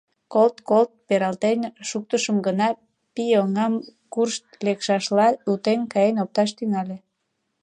[0.33, 2.67] Колт-колт пералтен шуктышым гына—
[3.13, 3.73] пий, оҥам
[4.13, 6.97] кӱрышт лекшашла утен каен опташ тӱҥале.